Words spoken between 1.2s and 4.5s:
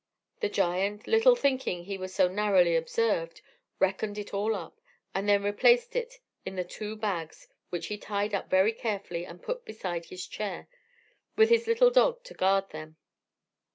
thinking he was so narrowly observed, reckoned it